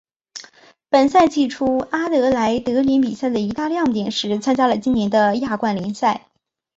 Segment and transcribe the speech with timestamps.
[0.89, 6.25] 本赛季初阿德莱德联比赛的一大亮点是参加了今年的亚冠联赛。